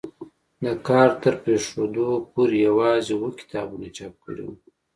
د 0.63 0.65
کار 0.87 1.09
تر 1.21 1.33
پرېښودو 1.43 2.07
پورې 2.31 2.57
یوازې 2.67 3.11
اووه 3.15 3.31
کتابونه 3.39 3.87
چاپ 3.97 4.13
کړي 4.23 4.41
وو. 4.45 4.55